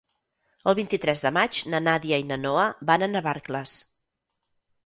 [0.71, 3.79] El vint-i-tres de maig na Nàdia i na Noa van a Navarcles.